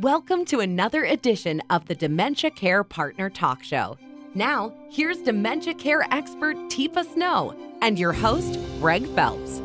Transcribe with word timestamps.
Welcome 0.00 0.44
to 0.46 0.60
another 0.60 1.04
edition 1.04 1.62
of 1.70 1.86
the 1.86 1.94
Dementia 1.94 2.50
Care 2.50 2.84
Partner 2.84 3.30
Talk 3.30 3.62
Show. 3.62 3.96
Now, 4.34 4.74
here's 4.90 5.22
dementia 5.22 5.72
care 5.72 6.06
expert 6.10 6.54
Teepa 6.68 7.10
Snow 7.14 7.56
and 7.80 7.98
your 7.98 8.12
host, 8.12 8.58
Greg 8.78 9.06
Phelps. 9.14 9.62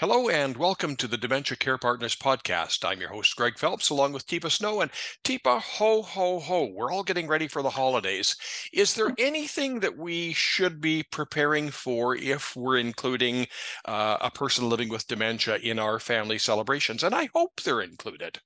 Hello 0.00 0.30
and 0.30 0.56
welcome 0.56 0.96
to 0.96 1.06
the 1.06 1.18
Dementia 1.18 1.58
Care 1.58 1.76
Partners 1.76 2.16
podcast. 2.16 2.88
I'm 2.88 3.00
your 3.00 3.10
host, 3.10 3.36
Greg 3.36 3.58
Phelps, 3.58 3.90
along 3.90 4.14
with 4.14 4.26
Teepa 4.26 4.50
Snow. 4.50 4.80
And 4.80 4.90
Teepa, 5.24 5.60
ho, 5.60 6.00
ho, 6.00 6.38
ho, 6.40 6.70
we're 6.74 6.90
all 6.90 7.02
getting 7.02 7.28
ready 7.28 7.46
for 7.46 7.60
the 7.60 7.68
holidays. 7.68 8.34
Is 8.72 8.94
there 8.94 9.12
anything 9.18 9.80
that 9.80 9.98
we 9.98 10.32
should 10.32 10.80
be 10.80 11.02
preparing 11.02 11.68
for 11.70 12.16
if 12.16 12.56
we're 12.56 12.78
including 12.78 13.46
uh, 13.84 14.16
a 14.22 14.30
person 14.30 14.70
living 14.70 14.88
with 14.88 15.06
dementia 15.06 15.56
in 15.56 15.78
our 15.78 16.00
family 16.00 16.38
celebrations? 16.38 17.02
And 17.02 17.14
I 17.14 17.28
hope 17.34 17.60
they're 17.60 17.82
included. 17.82 18.40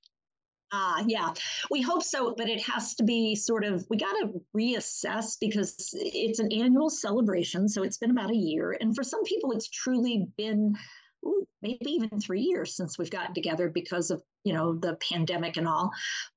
Ah, 0.73 0.99
uh, 0.99 1.05
yeah, 1.07 1.29
we 1.71 1.81
hope 1.81 2.03
so, 2.03 2.35
but 2.35 2.49
it 2.49 2.61
has 2.63 2.95
to 2.95 3.03
be 3.05 3.33
sort 3.33 3.63
of, 3.63 3.85
we 3.89 3.95
got 3.95 4.11
to 4.11 4.41
reassess 4.53 5.37
because 5.39 5.91
it's 5.93 6.39
an 6.39 6.51
annual 6.51 6.89
celebration. 6.89 7.69
So 7.69 7.81
it's 7.83 7.97
been 7.97 8.11
about 8.11 8.31
a 8.31 8.35
year. 8.35 8.75
And 8.81 8.93
for 8.93 9.03
some 9.03 9.23
people, 9.23 9.53
it's 9.53 9.69
truly 9.69 10.27
been 10.35 10.75
ooh, 11.25 11.47
maybe 11.61 11.91
even 11.91 12.19
three 12.19 12.41
years 12.41 12.75
since 12.75 12.97
we've 12.97 13.09
gotten 13.09 13.33
together 13.33 13.69
because 13.69 14.11
of 14.11 14.21
you 14.43 14.53
know 14.53 14.75
the 14.75 14.97
pandemic 15.09 15.57
and 15.57 15.67
all. 15.67 15.91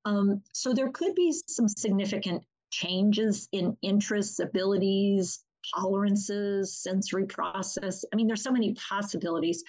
Um, 0.05 0.43
so 0.53 0.73
there 0.73 0.91
could 0.91 1.15
be 1.15 1.35
some 1.47 1.69
significant 1.69 2.43
changes 2.71 3.49
in 3.53 3.77
interests, 3.83 4.41
abilities, 4.41 5.45
tolerances, 5.75 6.77
sensory 6.77 7.27
process. 7.27 8.05
I 8.13 8.17
mean, 8.17 8.27
there's 8.27 8.43
so 8.43 8.53
many 8.53 8.75
possibilities. 8.75 9.63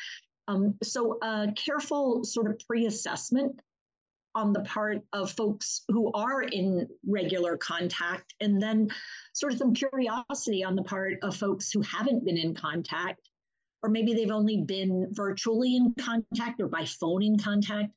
Um, 0.47 0.75
so 0.83 1.20
uh, 1.21 1.47
careful 1.55 2.23
sort 2.23 2.49
of 2.49 2.59
pre-assessment 2.67 3.61
on 4.35 4.53
the 4.53 4.61
part 4.61 5.01
of 5.13 5.31
folks 5.31 5.81
who 5.89 6.11
are 6.13 6.41
in 6.41 6.87
regular 7.07 7.57
contact, 7.57 8.33
and 8.39 8.61
then 8.61 8.89
sort 9.33 9.54
of 9.54 9.59
some 9.59 9.73
curiosity 9.73 10.63
on 10.63 10.76
the 10.76 10.83
part 10.83 11.17
of 11.23 11.35
folks 11.35 11.71
who 11.71 11.81
haven't 11.81 12.26
been 12.26 12.37
in 12.37 12.54
contact 12.54 13.29
or 13.82 13.90
maybe 13.90 14.13
they've 14.13 14.32
only 14.32 14.58
been 14.58 15.08
virtually 15.12 15.76
in 15.76 15.94
contact 15.99 16.62
or 16.62 16.68
by 16.68 16.85
phone 16.85 17.24
in 17.24 17.38
contact. 17.38 17.90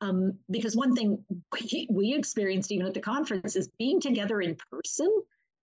Um, 0.00 0.34
because 0.50 0.76
one 0.76 0.94
thing 0.94 1.24
we, 1.52 1.88
we 1.90 2.14
experienced 2.14 2.70
even 2.72 2.86
at 2.86 2.94
the 2.94 3.00
conference 3.00 3.56
is 3.56 3.70
being 3.78 4.00
together 4.00 4.40
in 4.40 4.56
person, 4.70 5.10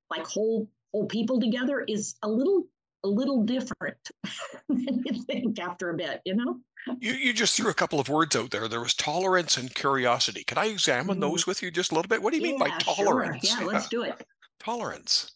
like 0.09 0.25
whole 0.25 0.67
whole 0.93 1.05
people 1.05 1.39
together, 1.39 1.83
is 1.87 2.15
a 2.23 2.29
little 2.29 2.65
a 3.03 3.07
little 3.07 3.43
different 3.43 3.97
than 4.69 5.03
you 5.05 5.23
think 5.23 5.59
after 5.59 5.89
a 5.89 5.95
bit, 5.95 6.21
you 6.25 6.35
know? 6.35 6.59
You, 6.99 7.13
you 7.13 7.33
just 7.33 7.55
threw 7.55 7.69
a 7.69 7.73
couple 7.73 7.99
of 7.99 8.09
words 8.09 8.35
out 8.35 8.51
there. 8.51 8.67
There 8.67 8.79
was 8.79 8.93
tolerance 8.93 9.57
and 9.57 9.73
curiosity. 9.73 10.43
Can 10.43 10.57
I 10.57 10.65
examine 10.65 11.15
mm-hmm. 11.15 11.21
those 11.21 11.45
with 11.45 11.61
you 11.61 11.71
just 11.71 11.91
a 11.91 11.95
little 11.95 12.09
bit? 12.09 12.21
What 12.21 12.33
do 12.33 12.39
you 12.39 12.45
yeah, 12.45 12.51
mean 12.51 12.59
by 12.59 12.69
tolerance? 12.79 13.49
Sure. 13.49 13.61
Yeah, 13.61 13.67
let's 13.67 13.87
do 13.87 14.03
it. 14.03 14.25
Tolerance. 14.59 15.31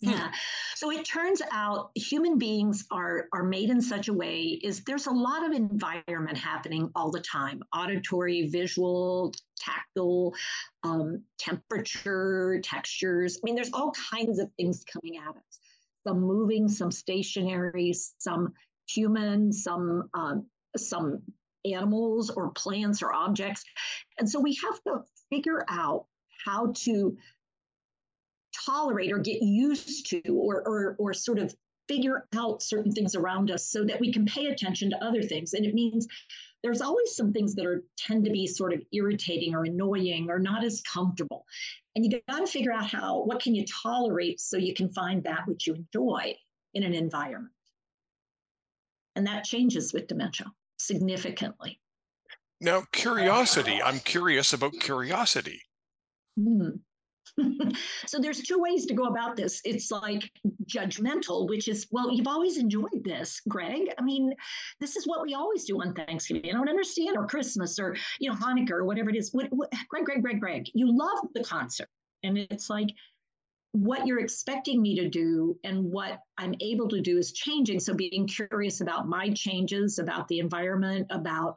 Yeah. 0.00 0.30
So 0.74 0.90
it 0.90 1.04
turns 1.04 1.40
out 1.52 1.90
human 1.94 2.36
beings 2.36 2.84
are 2.90 3.28
are 3.32 3.44
made 3.44 3.70
in 3.70 3.80
such 3.80 4.08
a 4.08 4.12
way 4.12 4.60
is 4.62 4.82
there's 4.84 5.06
a 5.06 5.12
lot 5.12 5.46
of 5.46 5.52
environment 5.52 6.36
happening 6.36 6.90
all 6.94 7.10
the 7.10 7.20
time 7.20 7.62
auditory 7.74 8.48
visual 8.48 9.32
tactile 9.58 10.34
um, 10.82 11.22
temperature 11.38 12.60
textures. 12.62 13.38
I 13.38 13.40
mean 13.44 13.54
there's 13.54 13.72
all 13.72 13.92
kinds 14.10 14.38
of 14.38 14.50
things 14.58 14.84
coming 14.84 15.16
at 15.16 15.36
us. 15.36 15.58
Some 16.06 16.20
moving 16.20 16.68
some 16.68 16.90
stationary 16.90 17.94
some 18.18 18.52
human 18.86 19.52
some 19.52 20.10
um, 20.12 20.46
some 20.76 21.22
animals 21.64 22.30
or 22.30 22.50
plants 22.50 23.02
or 23.02 23.14
objects. 23.14 23.64
And 24.18 24.28
so 24.28 24.40
we 24.40 24.58
have 24.62 24.82
to 24.84 25.02
figure 25.30 25.64
out 25.68 26.06
how 26.44 26.72
to 26.84 27.16
tolerate 28.66 29.12
or 29.12 29.18
get 29.18 29.42
used 29.42 30.08
to 30.10 30.22
or, 30.28 30.62
or, 30.66 30.96
or 30.98 31.12
sort 31.12 31.38
of 31.38 31.54
figure 31.88 32.26
out 32.34 32.62
certain 32.62 32.92
things 32.92 33.14
around 33.14 33.50
us 33.50 33.66
so 33.66 33.84
that 33.84 34.00
we 34.00 34.12
can 34.12 34.24
pay 34.24 34.46
attention 34.46 34.90
to 34.90 35.04
other 35.04 35.22
things. 35.22 35.52
And 35.52 35.66
it 35.66 35.74
means 35.74 36.06
there's 36.62 36.80
always 36.80 37.14
some 37.14 37.32
things 37.32 37.54
that 37.56 37.66
are 37.66 37.84
tend 37.98 38.24
to 38.24 38.30
be 38.30 38.46
sort 38.46 38.72
of 38.72 38.80
irritating 38.92 39.54
or 39.54 39.64
annoying 39.64 40.30
or 40.30 40.38
not 40.38 40.64
as 40.64 40.80
comfortable. 40.80 41.44
And 41.94 42.04
you 42.04 42.22
got 42.28 42.40
to 42.40 42.46
figure 42.46 42.72
out 42.72 42.86
how 42.86 43.22
what 43.24 43.42
can 43.42 43.54
you 43.54 43.64
tolerate 43.82 44.40
so 44.40 44.56
you 44.56 44.74
can 44.74 44.88
find 44.88 45.22
that 45.24 45.46
which 45.46 45.66
you 45.66 45.74
enjoy 45.74 46.34
in 46.72 46.82
an 46.82 46.94
environment. 46.94 47.52
And 49.14 49.26
that 49.26 49.44
changes 49.44 49.92
with 49.92 50.08
dementia 50.08 50.46
significantly. 50.78 51.80
Now, 52.60 52.84
curiosity. 52.92 53.82
I'm 53.82 54.00
curious 54.00 54.52
about 54.52 54.72
curiosity. 54.80 55.62
Hmm. 56.38 56.70
so 58.06 58.18
there's 58.18 58.40
two 58.40 58.58
ways 58.58 58.86
to 58.86 58.94
go 58.94 59.04
about 59.04 59.36
this. 59.36 59.60
It's 59.64 59.90
like 59.90 60.30
judgmental, 60.66 61.48
which 61.48 61.68
is, 61.68 61.86
well, 61.90 62.12
you've 62.12 62.28
always 62.28 62.58
enjoyed 62.58 63.02
this, 63.04 63.40
Greg. 63.48 63.92
I 63.98 64.02
mean, 64.02 64.34
this 64.80 64.96
is 64.96 65.06
what 65.06 65.22
we 65.22 65.34
always 65.34 65.64
do 65.64 65.80
on 65.80 65.94
Thanksgiving. 65.94 66.50
I 66.50 66.52
don't 66.52 66.68
understand, 66.68 67.16
or 67.16 67.26
Christmas, 67.26 67.78
or 67.78 67.96
you 68.20 68.30
know, 68.30 68.36
Hanukkah, 68.36 68.72
or 68.72 68.84
whatever 68.84 69.10
it 69.10 69.16
is. 69.16 69.32
What, 69.32 69.48
what, 69.50 69.72
Greg, 69.88 70.04
Greg, 70.04 70.22
Greg, 70.22 70.40
Greg, 70.40 70.66
you 70.74 70.96
love 70.96 71.28
the 71.34 71.42
concert, 71.44 71.88
and 72.22 72.38
it's 72.38 72.70
like 72.70 72.88
what 73.72 74.06
you're 74.06 74.20
expecting 74.20 74.80
me 74.80 74.94
to 74.94 75.08
do 75.08 75.58
and 75.64 75.90
what 75.90 76.20
I'm 76.38 76.54
able 76.60 76.88
to 76.90 77.00
do 77.00 77.18
is 77.18 77.32
changing. 77.32 77.80
So 77.80 77.92
being 77.92 78.28
curious 78.28 78.80
about 78.80 79.08
my 79.08 79.30
changes, 79.30 79.98
about 79.98 80.28
the 80.28 80.38
environment, 80.38 81.08
about 81.10 81.56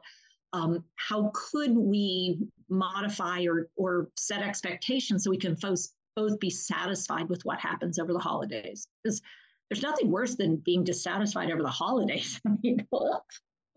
um, 0.52 0.84
how 0.96 1.30
could 1.34 1.76
we 1.76 2.38
modify 2.68 3.44
or, 3.44 3.68
or 3.76 4.08
set 4.16 4.42
expectations 4.42 5.24
so 5.24 5.30
we 5.30 5.38
can 5.38 5.54
both, 5.54 5.86
both 6.16 6.38
be 6.40 6.50
satisfied 6.50 7.28
with 7.28 7.44
what 7.44 7.58
happens 7.58 7.98
over 7.98 8.12
the 8.12 8.18
holidays? 8.18 8.88
Because 9.02 9.22
there's 9.68 9.82
nothing 9.82 10.10
worse 10.10 10.34
than 10.34 10.56
being 10.56 10.84
dissatisfied 10.84 11.50
over 11.50 11.62
the 11.62 11.68
holidays. 11.68 12.40
I 12.46 12.50
mean, 12.62 12.86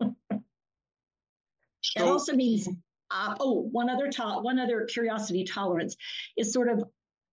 it 0.00 2.02
also 2.02 2.34
means 2.34 2.68
uh, 3.10 3.34
oh, 3.40 3.68
one 3.72 3.90
other 3.90 4.08
to- 4.08 4.40
one 4.40 4.58
other 4.58 4.86
curiosity 4.86 5.44
tolerance 5.44 5.96
is 6.36 6.52
sort 6.52 6.68
of 6.68 6.82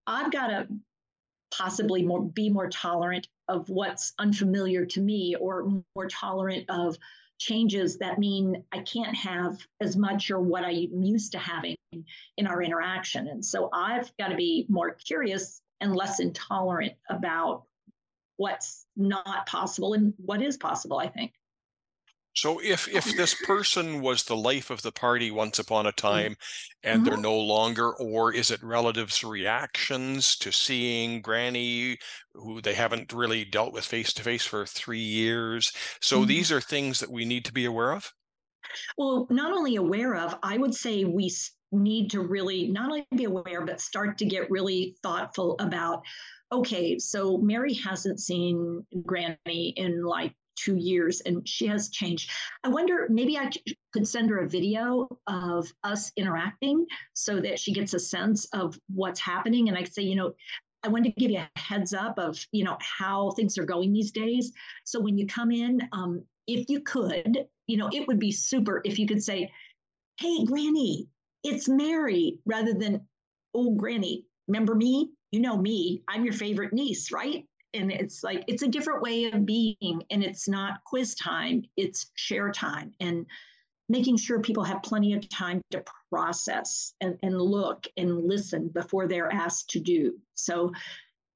I've 0.05 0.31
got 0.31 0.47
to 0.47 0.67
possibly 1.51 2.03
more 2.03 2.23
be 2.23 2.49
more 2.49 2.69
tolerant 2.69 3.27
of 3.47 3.69
what's 3.69 4.13
unfamiliar 4.19 4.85
to 4.85 5.01
me 5.01 5.35
or 5.39 5.81
more 5.95 6.07
tolerant 6.07 6.65
of 6.69 6.97
changes 7.39 7.97
that 7.97 8.19
mean 8.19 8.63
I 8.71 8.79
can't 8.79 9.15
have 9.15 9.57
as 9.81 9.95
much 9.95 10.29
or 10.29 10.39
what 10.39 10.63
I'm 10.63 11.03
used 11.03 11.31
to 11.31 11.39
having 11.39 11.75
in 12.37 12.45
our 12.45 12.61
interaction. 12.61 13.27
And 13.27 13.43
so 13.43 13.69
I've 13.73 14.11
got 14.17 14.27
to 14.27 14.35
be 14.35 14.65
more 14.69 14.91
curious 14.91 15.61
and 15.81 15.95
less 15.95 16.19
intolerant 16.19 16.93
about 17.09 17.63
what's 18.37 18.85
not 18.95 19.45
possible 19.47 19.93
and 19.93 20.13
what 20.17 20.41
is 20.41 20.57
possible, 20.57 20.97
I 20.99 21.07
think. 21.07 21.33
So 22.35 22.59
if 22.63 22.87
if 22.87 23.17
this 23.17 23.33
person 23.45 24.01
was 24.01 24.23
the 24.23 24.37
life 24.37 24.69
of 24.69 24.81
the 24.81 24.91
party 24.91 25.31
once 25.31 25.59
upon 25.59 25.85
a 25.85 25.89
mm-hmm. 25.89 26.07
time 26.07 26.35
and 26.83 27.05
they're 27.05 27.13
mm-hmm. 27.13 27.23
no 27.23 27.37
longer, 27.37 27.93
or 27.93 28.33
is 28.33 28.51
it 28.51 28.63
relatives' 28.63 29.23
reactions 29.23 30.37
to 30.37 30.51
seeing 30.51 31.21
Granny 31.21 31.97
who 32.33 32.61
they 32.61 32.73
haven't 32.73 33.11
really 33.11 33.45
dealt 33.45 33.73
with 33.73 33.85
face 33.85 34.13
to 34.13 34.23
face 34.23 34.45
for 34.45 34.65
three 34.65 34.99
years? 34.99 35.71
So 36.01 36.19
mm-hmm. 36.19 36.27
these 36.27 36.51
are 36.51 36.61
things 36.61 36.99
that 36.99 37.11
we 37.11 37.25
need 37.25 37.45
to 37.45 37.53
be 37.53 37.65
aware 37.65 37.91
of? 37.91 38.13
Well, 38.97 39.27
not 39.29 39.51
only 39.51 39.75
aware 39.75 40.15
of, 40.15 40.37
I 40.43 40.57
would 40.57 40.75
say 40.75 41.03
we 41.03 41.31
need 41.71 42.11
to 42.11 42.21
really 42.21 42.67
not 42.67 42.89
only 42.89 43.07
be 43.15 43.25
aware, 43.25 43.65
but 43.65 43.81
start 43.81 44.17
to 44.19 44.25
get 44.25 44.49
really 44.49 44.95
thoughtful 45.03 45.55
about 45.59 46.03
okay, 46.51 46.97
so 46.97 47.37
Mary 47.37 47.75
hasn't 47.75 48.19
seen 48.19 48.83
Granny 49.05 49.73
in 49.75 50.03
like 50.03 50.33
two 50.63 50.75
years 50.75 51.21
and 51.21 51.47
she 51.47 51.67
has 51.67 51.89
changed. 51.89 52.29
I 52.63 52.69
wonder, 52.69 53.07
maybe 53.09 53.37
I 53.37 53.49
could 53.93 54.07
send 54.07 54.29
her 54.29 54.39
a 54.39 54.49
video 54.49 55.07
of 55.27 55.71
us 55.83 56.11
interacting 56.17 56.85
so 57.13 57.39
that 57.41 57.59
she 57.59 57.73
gets 57.73 57.93
a 57.93 57.99
sense 57.99 58.45
of 58.53 58.77
what's 58.93 59.19
happening. 59.19 59.69
And 59.69 59.77
I 59.77 59.83
say, 59.83 60.03
you 60.03 60.15
know, 60.15 60.33
I 60.83 60.87
want 60.87 61.05
to 61.05 61.11
give 61.11 61.31
you 61.31 61.39
a 61.39 61.59
heads 61.59 61.93
up 61.93 62.17
of, 62.17 62.39
you 62.51 62.63
know, 62.63 62.77
how 62.79 63.31
things 63.31 63.57
are 63.57 63.65
going 63.65 63.91
these 63.91 64.11
days. 64.11 64.51
So 64.85 64.99
when 64.99 65.17
you 65.17 65.27
come 65.27 65.51
in, 65.51 65.81
um, 65.91 66.23
if 66.47 66.69
you 66.69 66.81
could, 66.81 67.45
you 67.67 67.77
know, 67.77 67.89
it 67.91 68.07
would 68.07 68.19
be 68.19 68.31
super 68.31 68.81
if 68.85 68.97
you 68.97 69.07
could 69.07 69.23
say, 69.23 69.51
hey, 70.19 70.45
Granny, 70.45 71.07
it's 71.43 71.69
Mary, 71.69 72.39
rather 72.45 72.73
than, 72.73 73.07
oh, 73.53 73.75
Granny, 73.75 74.25
remember 74.47 74.75
me? 74.75 75.11
You 75.31 75.41
know 75.41 75.57
me. 75.57 76.01
I'm 76.07 76.23
your 76.23 76.33
favorite 76.33 76.73
niece, 76.73 77.11
right? 77.11 77.45
And 77.73 77.91
it's 77.91 78.23
like 78.23 78.43
it's 78.47 78.63
a 78.63 78.67
different 78.67 79.01
way 79.01 79.25
of 79.25 79.45
being 79.45 80.03
and 80.09 80.23
it's 80.23 80.47
not 80.47 80.83
quiz 80.85 81.13
time 81.15 81.63
it's 81.77 82.11
share 82.15 82.51
time 82.51 82.93
and 82.99 83.25
making 83.89 84.15
sure 84.15 84.39
people 84.39 84.63
have 84.63 84.83
plenty 84.83 85.13
of 85.13 85.27
time 85.27 85.61
to 85.71 85.83
process 86.11 86.93
and, 87.01 87.17
and 87.23 87.41
look 87.41 87.87
and 87.97 88.23
listen 88.23 88.69
before 88.69 89.07
they're 89.07 89.33
asked 89.33 89.71
to 89.71 89.79
do. 89.79 90.17
So 90.35 90.71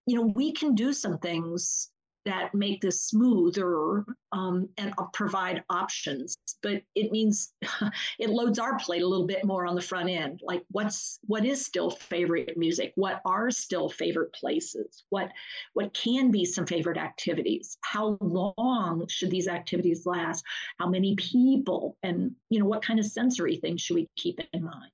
you 0.06 0.15
know 0.15 0.31
we 0.35 0.51
can 0.51 0.75
do 0.75 0.94
some 0.94 1.18
things 1.18 1.89
that 2.25 2.54
make 2.54 2.81
this 2.81 3.04
smoother 3.04 4.06
um, 4.31 4.70
and 4.78 4.94
provide 5.14 5.64
options. 5.70 6.36
But 6.62 6.81
it 6.96 7.12
means 7.12 7.54
it 8.20 8.30
loads 8.30 8.60
our 8.60 8.78
plate 8.80 9.02
a 9.02 9.08
little 9.08 9.28
bit 9.28 9.46
more 9.46 9.66
on 9.66 9.75
the 9.75 9.81
front 9.81 10.10
end. 10.10 10.42
Like 10.44 10.64
what's 10.72 11.20
what 11.25 11.46
is 11.46 11.66
still 11.66 11.90
favorite 11.90 12.58
music? 12.58 12.94
What 12.96 13.22
are 13.25 13.52
still 13.52 13.90
favorite 13.90 14.34
places? 14.34 15.04
What 15.10 15.30
what 15.74 15.94
can 15.94 16.31
be 16.31 16.46
some 16.46 16.66
favorite 16.66 16.98
activities? 16.98 17.78
How 17.81 18.18
long 18.22 19.08
should 19.08 19.31
these 19.31 19.48
activities 19.48 20.06
last? 20.06 20.44
How 20.80 20.88
many 20.88 21.16
people? 21.16 21.98
And 22.04 22.31
you 22.50 22.60
know 22.60 22.66
what 22.66 22.84
kind 22.84 23.00
of 23.00 23.06
sensory 23.06 23.58
things 23.58 23.81
should 23.81 23.96
we 23.96 24.10
keep 24.16 24.40
in 24.54 24.64
mind? 24.64 24.92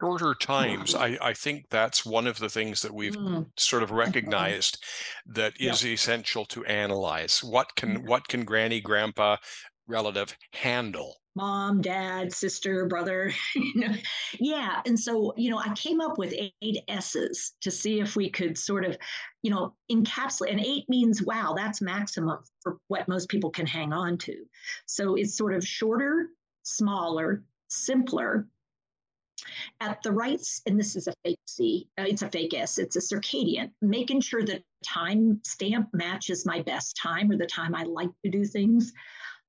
Shorter 0.00 0.34
times 0.34 0.94
I, 0.94 1.18
I 1.20 1.32
think 1.32 1.66
that's 1.70 2.04
one 2.04 2.26
of 2.26 2.38
the 2.38 2.48
things 2.48 2.82
that 2.82 2.94
we've 2.94 3.16
mm. 3.16 3.46
sort 3.56 3.82
of 3.82 3.90
recognized 4.04 4.82
that 5.26 5.54
is 5.60 5.84
yep. 5.84 5.94
essential 5.94 6.44
to 6.46 6.64
analyze. 6.64 7.42
What 7.42 7.74
can 7.76 8.06
what 8.06 8.28
can 8.28 8.44
granny 8.44 8.80
grandpa 8.80 9.36
relative 9.86 10.36
handle? 10.52 11.16
Mom 11.34 11.80
dad 11.80 12.32
sister 12.32 12.86
brother 12.86 13.32
yeah 14.40 14.80
and 14.86 14.98
so 14.98 15.32
you 15.36 15.50
know 15.50 15.58
i 15.60 15.72
came 15.74 16.00
up 16.00 16.18
with 16.18 16.34
eight 16.34 16.78
s's 16.88 17.52
to 17.60 17.70
see 17.70 18.00
if 18.00 18.16
we 18.16 18.28
could 18.28 18.58
sort 18.58 18.84
of 18.84 18.98
you 19.42 19.50
know 19.52 19.72
encapsulate 19.92 20.50
and 20.50 20.58
eight 20.58 20.88
means 20.88 21.22
wow 21.22 21.54
that's 21.56 21.80
maximum 21.80 22.38
for 22.60 22.78
what 22.88 23.08
most 23.08 23.28
people 23.28 23.50
can 23.50 23.66
hang 23.66 23.92
on 23.92 24.18
to. 24.18 24.44
So 24.86 25.14
it's 25.14 25.36
sort 25.36 25.54
of 25.54 25.66
shorter 25.66 26.28
smaller 26.62 27.42
simpler 27.68 28.46
at 29.80 30.02
the 30.02 30.12
right, 30.12 30.40
and 30.66 30.78
this 30.78 30.96
is 30.96 31.06
a 31.06 31.12
fake 31.24 31.38
C, 31.46 31.88
uh, 31.98 32.04
it's 32.06 32.22
a 32.22 32.30
fake 32.30 32.54
S, 32.54 32.78
it's 32.78 32.96
a 32.96 33.00
circadian, 33.00 33.70
making 33.80 34.20
sure 34.20 34.42
the 34.42 34.62
time 34.84 35.40
stamp 35.44 35.88
matches 35.92 36.44
my 36.46 36.62
best 36.62 36.96
time 36.96 37.30
or 37.30 37.36
the 37.36 37.46
time 37.46 37.74
I 37.74 37.84
like 37.84 38.10
to 38.24 38.30
do 38.30 38.44
things. 38.44 38.92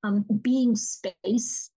Um, 0.03 0.25
being 0.41 0.75
space 0.75 1.71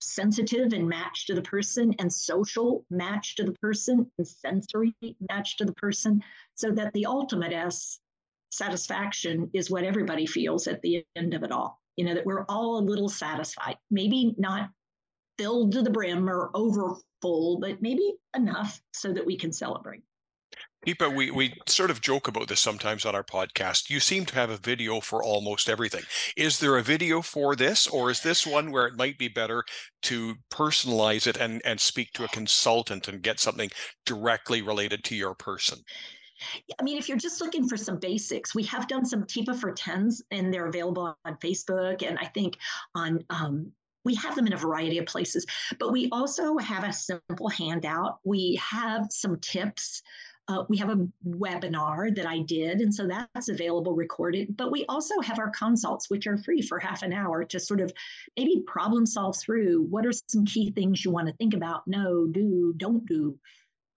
sensitive 0.00 0.72
and 0.72 0.86
matched 0.86 1.26
to 1.28 1.34
the 1.34 1.42
person, 1.42 1.94
and 1.98 2.12
social 2.12 2.84
match 2.90 3.36
to 3.36 3.44
the 3.44 3.52
person, 3.52 4.10
and 4.18 4.26
sensory 4.26 4.94
match 5.30 5.56
to 5.56 5.64
the 5.64 5.72
person, 5.74 6.22
so 6.54 6.70
that 6.72 6.92
the 6.92 7.06
ultimate 7.06 7.52
S 7.52 8.00
satisfaction 8.50 9.50
is 9.54 9.70
what 9.70 9.84
everybody 9.84 10.26
feels 10.26 10.66
at 10.66 10.82
the 10.82 11.04
end 11.16 11.32
of 11.34 11.42
it 11.42 11.52
all. 11.52 11.80
You 11.96 12.04
know, 12.04 12.14
that 12.14 12.26
we're 12.26 12.44
all 12.48 12.78
a 12.78 12.84
little 12.84 13.08
satisfied, 13.08 13.76
maybe 13.90 14.34
not 14.36 14.70
filled 15.38 15.72
to 15.72 15.82
the 15.82 15.90
brim 15.90 16.28
or 16.28 16.50
over 16.54 16.96
full, 17.20 17.58
but 17.60 17.80
maybe 17.82 18.14
enough 18.36 18.80
so 18.92 19.12
that 19.12 19.24
we 19.24 19.36
can 19.36 19.52
celebrate. 19.52 20.02
Teepa, 20.86 21.14
we, 21.14 21.30
we 21.30 21.54
sort 21.68 21.92
of 21.92 22.00
joke 22.00 22.26
about 22.26 22.48
this 22.48 22.60
sometimes 22.60 23.06
on 23.06 23.14
our 23.14 23.22
podcast. 23.22 23.88
You 23.88 24.00
seem 24.00 24.26
to 24.26 24.34
have 24.34 24.50
a 24.50 24.56
video 24.56 25.00
for 25.00 25.22
almost 25.22 25.68
everything. 25.68 26.02
Is 26.36 26.58
there 26.58 26.76
a 26.76 26.82
video 26.82 27.22
for 27.22 27.54
this, 27.54 27.86
or 27.86 28.10
is 28.10 28.20
this 28.20 28.44
one 28.44 28.72
where 28.72 28.86
it 28.86 28.96
might 28.96 29.16
be 29.16 29.28
better 29.28 29.62
to 30.02 30.34
personalize 30.52 31.28
it 31.28 31.36
and, 31.36 31.62
and 31.64 31.80
speak 31.80 32.12
to 32.14 32.24
a 32.24 32.28
consultant 32.28 33.06
and 33.06 33.22
get 33.22 33.38
something 33.38 33.70
directly 34.04 34.60
related 34.60 35.04
to 35.04 35.14
your 35.14 35.34
person? 35.34 35.78
I 36.80 36.82
mean, 36.82 36.98
if 36.98 37.08
you're 37.08 37.16
just 37.16 37.40
looking 37.40 37.68
for 37.68 37.76
some 37.76 37.98
basics, 37.98 38.52
we 38.52 38.64
have 38.64 38.88
done 38.88 39.04
some 39.04 39.22
Teepa 39.22 39.54
for 39.60 39.70
tens, 39.70 40.20
and 40.32 40.52
they're 40.52 40.66
available 40.66 41.16
on 41.24 41.36
Facebook 41.36 42.04
and 42.04 42.18
I 42.18 42.26
think 42.26 42.58
on 42.96 43.24
um, 43.30 43.70
we 44.04 44.14
have 44.16 44.34
them 44.34 44.46
in 44.46 44.52
a 44.52 44.56
variety 44.56 44.98
of 44.98 45.06
places, 45.06 45.46
but 45.78 45.92
we 45.92 46.08
also 46.10 46.58
have 46.58 46.84
a 46.84 46.92
simple 46.92 47.48
handout. 47.48 48.18
We 48.24 48.60
have 48.62 49.06
some 49.10 49.38
tips. 49.40 50.02
Uh, 50.48 50.64
we 50.68 50.76
have 50.76 50.90
a 50.90 51.06
webinar 51.26 52.14
that 52.16 52.26
I 52.26 52.40
did, 52.40 52.80
and 52.80 52.92
so 52.92 53.06
that's 53.06 53.48
available 53.48 53.94
recorded. 53.94 54.56
But 54.56 54.72
we 54.72 54.84
also 54.88 55.20
have 55.20 55.38
our 55.38 55.50
consults, 55.50 56.10
which 56.10 56.26
are 56.26 56.36
free 56.36 56.62
for 56.62 56.80
half 56.80 57.02
an 57.02 57.12
hour 57.12 57.44
to 57.44 57.60
sort 57.60 57.80
of 57.80 57.92
maybe 58.36 58.64
problem 58.66 59.06
solve 59.06 59.36
through 59.36 59.82
what 59.84 60.04
are 60.04 60.12
some 60.12 60.44
key 60.44 60.72
things 60.72 61.04
you 61.04 61.12
want 61.12 61.28
to 61.28 61.34
think 61.34 61.54
about, 61.54 61.86
know, 61.86 62.26
do, 62.26 62.74
don't 62.76 63.06
do. 63.06 63.38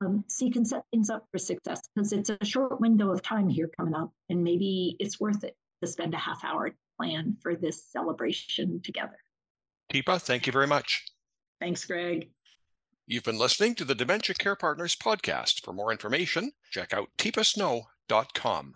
Um, 0.01 0.23
so 0.27 0.45
you 0.45 0.51
can 0.51 0.65
set 0.65 0.83
things 0.91 1.09
up 1.09 1.25
for 1.31 1.39
success 1.39 1.81
because 1.95 2.11
it's 2.13 2.29
a 2.29 2.45
short 2.45 2.79
window 2.79 3.11
of 3.11 3.23
time 3.23 3.49
here 3.49 3.69
coming 3.75 3.95
up, 3.95 4.11
and 4.29 4.43
maybe 4.43 4.97
it's 4.99 5.19
worth 5.19 5.43
it 5.43 5.55
to 5.83 5.89
spend 5.89 6.13
a 6.13 6.17
half 6.17 6.43
hour 6.43 6.71
plan 6.97 7.37
for 7.41 7.55
this 7.55 7.85
celebration 7.85 8.81
together. 8.83 9.17
Teepa, 9.95 10.21
thank 10.21 10.45
you 10.45 10.51
very 10.51 10.67
much. 10.67 11.05
Thanks, 11.61 11.85
Greg. 11.85 12.29
You've 13.07 13.23
been 13.23 13.37
listening 13.37 13.75
to 13.75 13.85
the 13.85 13.95
Dementia 13.95 14.35
Care 14.35 14.55
Partners 14.55 14.95
podcast. 14.95 15.63
For 15.63 15.71
more 15.71 15.91
information, 15.91 16.51
check 16.71 16.93
out 16.93 17.09
teepasnow.com. 17.17 18.73